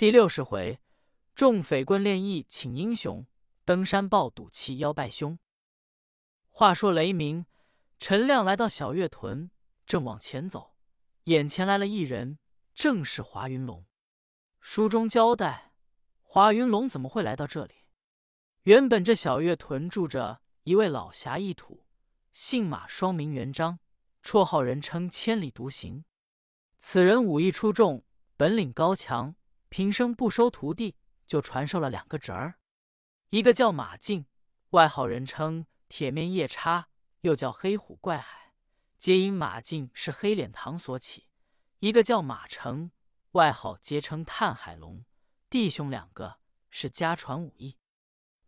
[0.00, 0.80] 第六十回，
[1.34, 3.26] 众匪棍练义请英雄，
[3.66, 5.38] 登山抱赌气邀拜兄。
[6.48, 7.44] 话说雷鸣，
[7.98, 9.50] 陈亮来到小月屯，
[9.84, 10.74] 正往前走，
[11.24, 12.38] 眼前来了一人，
[12.74, 13.84] 正是华云龙。
[14.58, 15.74] 书中交代，
[16.22, 17.74] 华云龙怎么会来到这里？
[18.62, 21.84] 原本这小月屯住着一位老侠义土，
[22.32, 23.78] 姓马，双名元璋，
[24.22, 26.06] 绰号人称千里独行。
[26.78, 28.02] 此人武艺出众，
[28.38, 29.34] 本领高强，
[29.70, 30.96] 平生不收徒弟，
[31.28, 32.56] 就传授了两个侄儿，
[33.30, 34.26] 一个叫马进，
[34.70, 36.88] 外号人称铁面夜叉，
[37.20, 38.52] 又叫黑虎怪海，
[38.98, 41.28] 皆因马进是黑脸堂所起；
[41.78, 42.90] 一个叫马成，
[43.32, 45.04] 外号皆称探海龙。
[45.48, 47.76] 弟兄两个是家传武艺。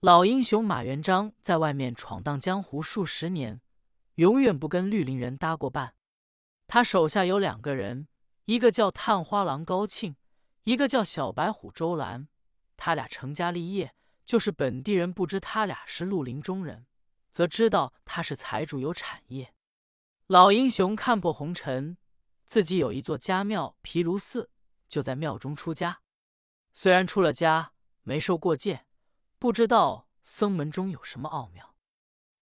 [0.01, 3.61] 老英雄马元璋在外面闯荡江湖数十年，
[4.17, 5.95] 永远不跟绿林人搭过伴。
[6.67, 8.09] 他手下有两个人，
[8.47, 10.17] 一个叫探花郎高庆，
[10.65, 12.29] 一个叫小白虎周兰。
[12.77, 13.95] 他俩成家立业，
[14.25, 16.87] 就是本地人不知他俩是绿林中人，
[17.31, 19.55] 则知道他是财主有产业。
[20.27, 21.97] 老英雄看破红尘，
[22.45, 24.51] 自己有一座家庙毗卢寺，
[24.89, 26.01] 就在庙中出家。
[26.73, 28.87] 虽然出了家，没受过戒。
[29.39, 31.75] 不知道僧门中有什么奥妙，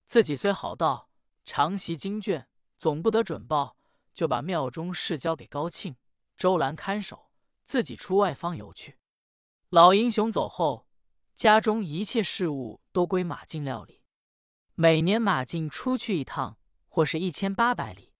[0.06, 1.10] 自己虽好道，
[1.44, 2.46] 常习经卷，
[2.78, 3.76] 总不得准报，
[4.14, 5.96] 就把庙中事交给高庆、
[6.36, 7.29] 周兰看守，
[7.70, 8.98] 自己出外方游去。
[9.68, 10.88] 老英雄走后，
[11.36, 14.02] 家中一切事务都归马进料理。
[14.74, 18.12] 每年马进出去一趟，或是一千八百里，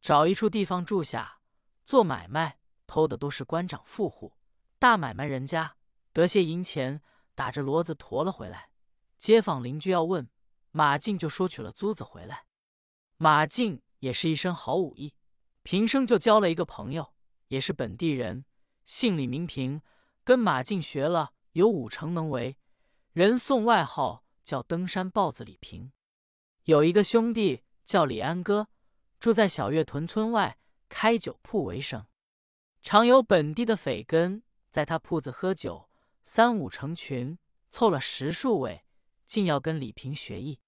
[0.00, 1.40] 找一处地方住下，
[1.84, 4.34] 做买卖，偷的都是官长富户、
[4.78, 5.76] 大买卖人家，
[6.12, 7.02] 得些银钱。
[7.34, 8.70] 打着骡子驮了回来，
[9.18, 10.30] 街坊邻居要问
[10.70, 12.46] 马进，就说取了租子回来。
[13.16, 15.12] 马进也是一身好武艺，
[15.64, 17.12] 平生就交了一个朋友，
[17.48, 18.44] 也是本地人，
[18.86, 19.82] 姓李名平，
[20.22, 22.56] 跟马进学了有五成能为，
[23.12, 25.90] 人送外号叫登山豹子李平。
[26.64, 28.68] 有一个兄弟叫李安哥，
[29.18, 30.58] 住在小月屯村外，
[30.88, 32.06] 开酒铺为生，
[32.80, 35.90] 常有本地的匪根在他铺子喝酒。
[36.22, 37.38] 三五成群，
[37.70, 38.84] 凑了十数位，
[39.26, 40.60] 竟要跟李平学艺。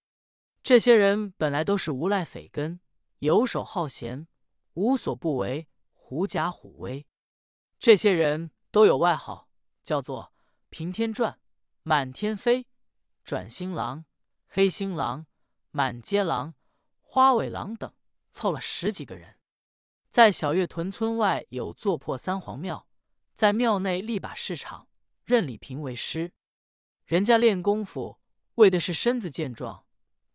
[0.62, 2.80] 这些人本来都是无赖匪根，
[3.18, 4.26] 游手好闲，
[4.74, 7.06] 无所不为，狐假虎威。
[7.78, 9.48] 这些人都有外号，
[9.84, 10.32] 叫做
[10.68, 11.38] 平天转、
[11.82, 12.66] 满天飞、
[13.24, 14.04] 转星郎、
[14.48, 15.26] 黑星郎、
[15.70, 16.54] 满街狼、
[17.02, 17.94] 花尾狼等，
[18.32, 19.36] 凑了十几个人，
[20.10, 22.88] 在小月屯村外有座破三皇庙，
[23.34, 24.88] 在庙内立把市场。
[25.24, 26.32] 认李平为师，
[27.04, 28.18] 人家练功夫
[28.54, 29.84] 为的是身子健壮。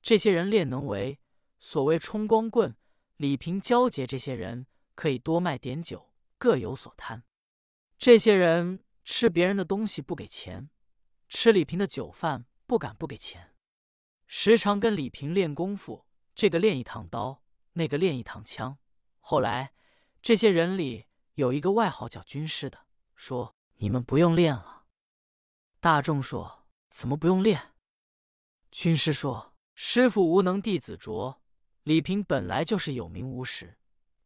[0.04, 1.20] 这些人练能为
[1.58, 2.76] 所谓冲光棍。
[3.18, 7.24] 李平交结这些人，可以多卖点酒，各有所贪。
[8.04, 10.70] 这些人吃别人的东西不给钱，
[11.30, 13.56] 吃李平的酒饭不敢不给钱，
[14.28, 16.06] 时常跟李平练功夫。
[16.36, 17.42] 这个练一趟刀，
[17.72, 18.78] 那个练一趟枪。
[19.22, 19.74] 后来
[20.22, 21.06] 这些人里
[21.36, 22.78] 有一个外号叫军师的，
[23.16, 24.84] 说：“你们不用练了。”
[25.80, 27.72] 大众说：“怎么不用练？”
[28.70, 31.42] 军师说：“师傅无能，弟子拙。
[31.84, 33.78] 李平本来就是有名无实，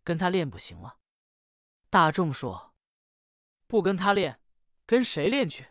[0.03, 0.97] 跟他练不行了。”
[1.91, 2.66] 大众说
[3.67, 4.41] ：“不跟他练，
[4.85, 5.67] 跟谁练去？”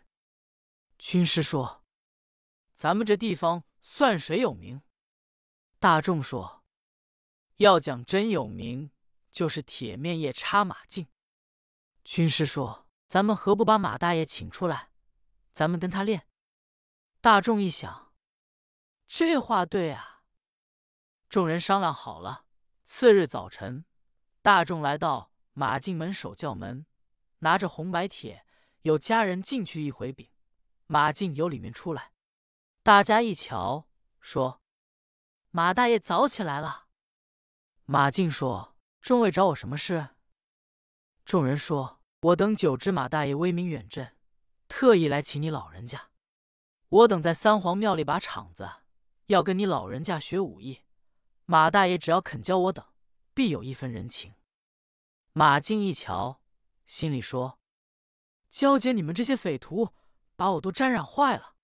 [0.97, 1.83] 军师说
[2.73, 4.81] ：“咱们这地方算谁有名？”
[5.79, 6.63] 大众说
[7.57, 8.91] ：“要讲真有名，
[9.31, 11.07] 就是铁面夜叉马进。”
[12.03, 14.91] 军师说：“咱们何不把马大爷请出来？”
[15.53, 16.27] 咱们跟他练。
[17.19, 18.13] 大众一想，
[19.07, 20.23] 这话对啊。
[21.29, 22.45] 众人商量好了，
[22.85, 23.85] 次日早晨，
[24.41, 26.85] 大众来到马进门守教门，
[27.39, 28.45] 拿着红白帖，
[28.81, 30.29] 有家人进去一回禀。
[30.87, 32.13] 马进由里面出来，
[32.81, 33.87] 大家一瞧，
[34.21, 34.61] 说
[35.51, 36.87] ：“马大爷早起来了。”
[37.85, 40.09] 马进说：“众位找我什么事？”
[41.25, 44.15] 众人说：“我等久知马大爷威名远震。”
[44.69, 46.09] 特意来请你老人家，
[46.89, 48.69] 我等在三皇庙里把场子，
[49.27, 50.81] 要跟你老人家学武艺。
[51.45, 52.85] 马大爷只要肯教我等，
[53.33, 54.33] 必有一分人情。
[55.31, 56.41] 马进一瞧，
[56.87, 57.59] 心里说：
[58.49, 59.93] 交接你们这些匪徒，
[60.37, 61.55] 把我都沾染坏了。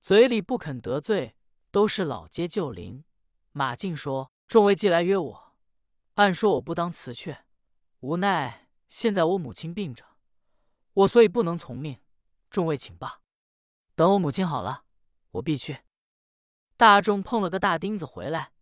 [0.00, 1.36] 嘴里不肯得罪，
[1.70, 3.04] 都是老街旧邻。
[3.52, 5.56] 马进说：众位既来约我，
[6.14, 7.44] 按说我不当辞却，
[8.00, 10.16] 无奈现在我母亲病着，
[10.94, 12.00] 我所以不能从命。
[12.48, 13.20] 众位请罢，
[13.94, 14.84] 等我母亲好了，
[15.32, 15.82] 我必去。
[16.78, 18.52] 大众碰了个大钉子回来，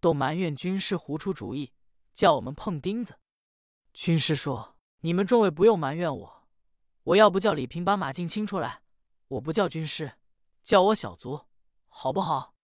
[0.00, 1.72] 都埋怨军师胡出主意，
[2.12, 3.20] 叫我们碰钉子。
[3.92, 6.48] 军师说：“你们众位不用埋怨我，
[7.04, 8.82] 我要不叫李平把马进清出来，
[9.28, 10.18] 我不叫军师，
[10.64, 11.46] 叫我小卒，
[11.86, 12.56] 好不好？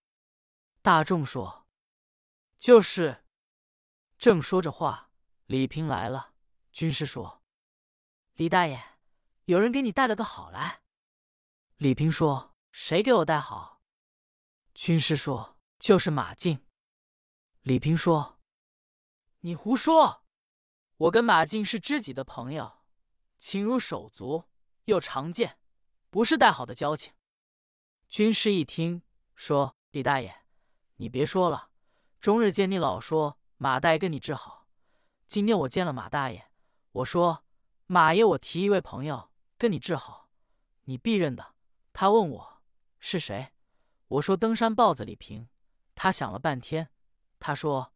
[0.81, 1.65] 大众说
[2.59, 3.23] ：“就是。”
[4.19, 5.11] 正说着话，
[5.45, 6.33] 李平来了。
[6.71, 7.41] 军师说
[8.35, 8.83] ：“李大爷，
[9.45, 10.81] 有人给你带了个好来。”
[11.77, 13.81] 李平说：“谁给我带好？”
[14.75, 16.65] 军师说：“就是马进。”
[17.63, 18.39] 李平说
[19.39, 20.24] ：“你胡说！
[20.97, 22.79] 我跟马进是知己的朋友，
[23.37, 24.45] 亲如手足，
[24.85, 25.57] 又常见，
[26.09, 27.13] 不是带好的交情。”
[28.07, 29.01] 军师一听，
[29.35, 30.43] 说：“李大爷，
[30.95, 31.69] 你别说了，
[32.21, 34.67] 终日见你老说马大爷跟你治好。
[35.27, 36.49] 今天我见了马大爷，
[36.93, 37.43] 我说
[37.87, 40.29] 马爷，我提一位朋友跟你治好，
[40.85, 41.55] 你必认的。
[41.91, 42.61] 他问我
[42.99, 43.51] 是谁，
[44.07, 45.49] 我说登山豹子李平。
[45.93, 46.89] 他想了半天，
[47.39, 47.93] 他说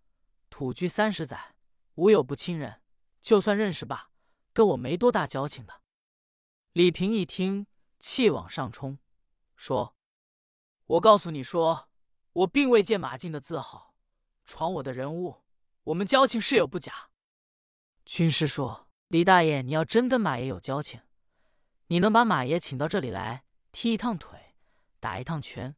[0.49, 1.55] 土居三十载，
[1.95, 2.78] 无有不亲人，
[3.21, 4.11] 就算认识吧，
[4.53, 5.81] 跟我没多大交情的。”
[6.73, 7.67] 李平一听，
[7.99, 8.99] 气往上冲，
[9.55, 9.95] 说。
[10.85, 11.89] 我告诉你说，
[12.33, 13.93] 我并未借马进的字号
[14.43, 15.43] 闯我的人物，
[15.83, 17.11] 我们交情是有不假。
[18.05, 21.01] 军师说：“李大爷，你要真跟马爷有交情，
[21.87, 24.55] 你能把马爷请到这里来踢一趟腿，
[24.99, 25.75] 打一趟拳，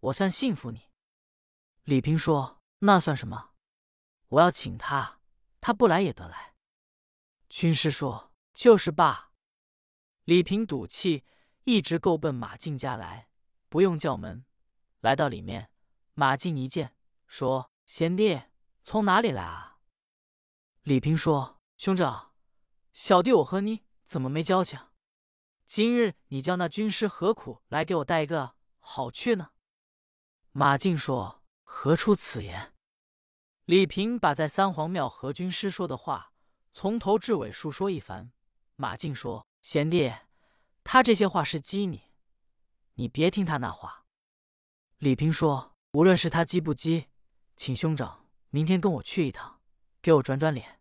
[0.00, 0.90] 我算信服你。”
[1.84, 3.50] 李平说：“那算什么？
[4.28, 5.20] 我要请他，
[5.60, 6.53] 他不来也得来。”
[7.56, 9.30] 军师说：“就是罢。”
[10.26, 11.22] 李平赌气，
[11.62, 13.28] 一直够奔马进家来，
[13.68, 14.44] 不用叫门。
[14.98, 15.70] 来到里面，
[16.14, 16.96] 马进一见，
[17.28, 18.42] 说：“贤弟，
[18.82, 19.78] 从哪里来啊？”
[20.82, 22.32] 李平说：“兄长，
[22.92, 24.76] 小弟我和你怎么没交情？
[25.64, 29.50] 今日你叫那军师何苦来给我带一个好去呢？”
[30.50, 32.74] 马进说：“何出此言？”
[33.64, 36.32] 李平把在三皇庙和军师说的话
[36.74, 38.32] 从头至尾述说一番。
[38.74, 40.12] 马进说：“贤弟，
[40.82, 42.10] 他这些话是激你，
[42.94, 44.04] 你别听他那话。”
[44.98, 47.06] 李平说：“无论是他激不激，
[47.56, 49.60] 请兄长明天跟我去一趟，
[50.02, 50.80] 给我转转脸。”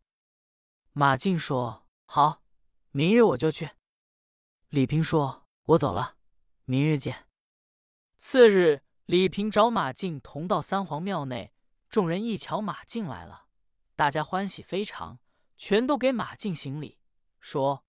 [0.93, 2.41] 马进说：“好，
[2.89, 3.69] 明日我就去。”
[4.69, 6.17] 李平说：“我走了，
[6.65, 7.27] 明日见。”
[8.17, 11.53] 次日，李平找马进同到三皇庙内，
[11.87, 13.45] 众人一瞧马进来了，
[13.95, 15.19] 大家欢喜非常，
[15.57, 16.99] 全都给马进行礼，
[17.39, 17.85] 说：“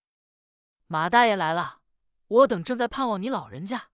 [0.87, 1.81] 马大爷来了，
[2.28, 3.90] 我等正在盼望你老人家。”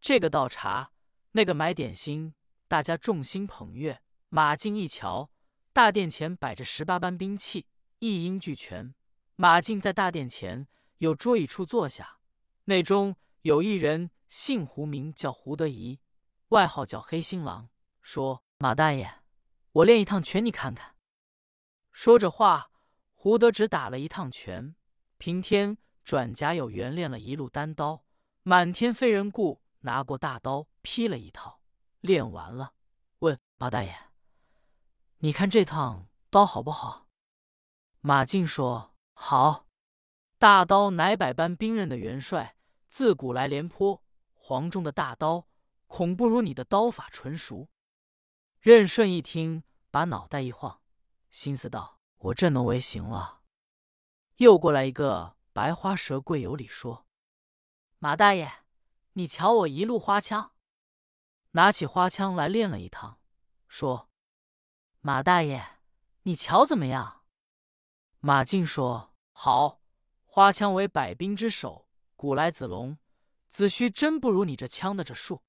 [0.00, 0.92] 这个倒茶。
[1.32, 2.34] 那个买点心，
[2.66, 4.02] 大家众星捧月。
[4.30, 5.30] 马进一瞧，
[5.72, 7.66] 大殿前摆着十八般兵器，
[7.98, 8.94] 一应俱全。
[9.36, 10.66] 马进在大殿前
[10.96, 12.18] 有桌椅处坐下，
[12.64, 16.00] 内中有一人，姓胡，名叫胡德仪，
[16.48, 17.68] 外号叫黑心狼。
[18.00, 19.20] 说：“马大爷，
[19.72, 20.96] 我练一趟拳，你看看。”
[22.00, 22.70] 说着话，
[23.12, 24.76] 胡德只打了一趟拳，
[25.16, 28.04] 平天转甲有缘练了一路单刀，
[28.44, 30.68] 满天飞人故拿过大刀。
[30.80, 31.60] 劈了一套，
[31.98, 32.74] 练完了，
[33.18, 33.92] 问马大爷
[35.18, 37.08] ：“你看这趟刀好不好？”
[38.00, 39.66] 马进说：“好。
[40.38, 42.54] 大刀乃百般兵刃的元帅，
[42.86, 44.04] 自古来廉颇、
[44.34, 45.48] 黄忠的大刀，
[45.88, 47.68] 恐不如你的刀法纯熟。”
[48.62, 50.80] 任顺一听，把脑袋一晃，
[51.30, 53.42] 心思道：“我这能为行了。”
[54.36, 57.06] 又过来一个白花蛇，跪有礼说
[57.98, 58.64] ：“马大爷，
[59.14, 60.52] 你瞧我一路花枪。”
[61.52, 63.20] 拿起花枪来练了一趟，
[63.66, 64.10] 说
[65.00, 65.80] ：“马大爷，
[66.22, 67.24] 你瞧怎么样？”
[68.20, 69.80] 马进说：“好，
[70.24, 72.98] 花枪为百兵之首，古来子龙，
[73.48, 75.42] 子虚真不如你这枪的这术。”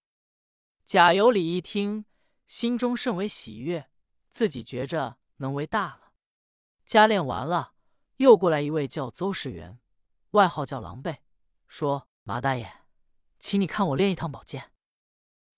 [0.83, 2.05] 贾有礼一听，
[2.48, 3.91] 心中甚为喜悦，
[4.31, 6.13] 自己觉着能为大了。
[6.86, 7.74] 加练完了，
[8.17, 9.79] 又过来一位叫邹世元，
[10.31, 11.17] 外号叫狼狈，
[11.67, 12.81] 说：“马大爷，
[13.38, 14.72] 请你看我练一趟宝剑。”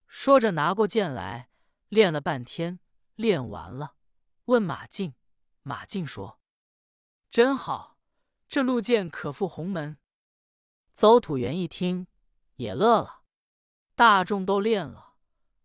[0.08, 1.50] 说着，拿过剑来，
[1.88, 2.80] 练了半天，
[3.16, 3.96] 练完了，
[4.46, 5.14] 问马进。
[5.64, 6.40] 马进说
[7.30, 7.98] ：“真好，
[8.50, 9.98] 这路剑可赴鸿门。”
[10.94, 12.08] 邹土元一听，
[12.56, 13.22] 也乐了。
[13.96, 15.14] 大众都练了，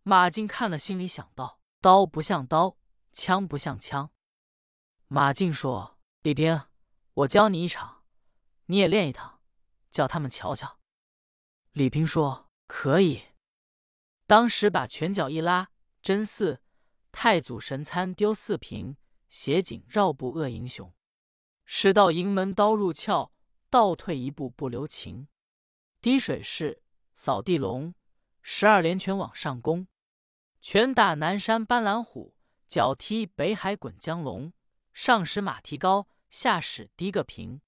[0.03, 2.77] 马进看了，心里想到：刀不像刀，
[3.17, 4.11] 枪不像枪。
[5.09, 6.67] 马进说：“李平，
[7.15, 8.05] 我教你一场，
[8.67, 9.41] 你也练一趟，
[9.91, 10.79] 叫他们瞧瞧。”
[11.73, 13.23] 李平说：“可以。”
[14.29, 15.71] 当时把拳脚一拉，
[16.03, 16.63] 真似
[17.11, 18.99] 太祖神参丢四平，
[19.31, 20.93] 斜颈绕步恶英雄。
[21.65, 23.33] 使到营门刀入鞘，
[23.71, 25.29] 倒退一步不留情。
[26.03, 26.83] 滴水式
[27.15, 27.95] 扫地龙，
[28.43, 29.89] 十二连拳往上攻。
[30.61, 32.36] 拳打南山斑斓虎，
[32.67, 34.53] 脚踢北海滚江龙。
[34.93, 37.61] 上使马蹄高，下使低个平。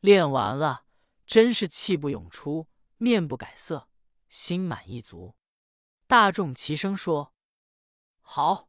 [0.00, 0.86] 练完了，
[1.26, 3.88] 真是气不涌出，面不改色，
[4.28, 5.34] 心满意足。
[6.06, 7.34] 大众齐声说
[8.22, 8.62] ：“好。”